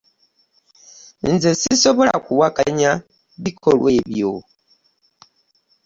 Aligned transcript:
Nze 1.31 1.49
sisobola 1.61 2.13
kuwakanya 2.25 2.91
bikolwa 3.43 3.89
byo. 4.09 4.31